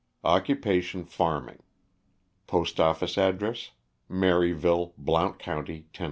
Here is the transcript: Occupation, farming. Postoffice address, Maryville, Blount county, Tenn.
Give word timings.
Occupation, 0.23 1.05
farming. 1.05 1.59
Postoffice 2.47 3.19
address, 3.19 3.69
Maryville, 4.09 4.93
Blount 4.97 5.37
county, 5.37 5.85
Tenn. 5.93 5.99